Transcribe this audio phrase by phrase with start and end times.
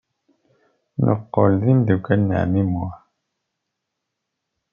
[1.05, 2.95] Neqqel d imeddukal n ɛemmi Muḥ.